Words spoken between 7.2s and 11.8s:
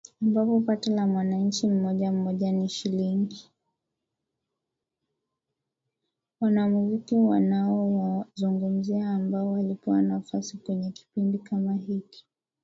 ninaowazungumzia ambao walipewa nafasi kwenye kipindi kama